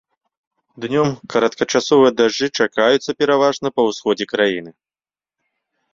Днём 0.85 1.09
кароткачасовыя 1.33 2.11
дажджы 2.21 2.47
чакаюцца 2.65 3.11
пераважна 3.23 3.67
па 3.77 3.81
ўсходзе 3.89 4.25
краіны. 4.37 4.71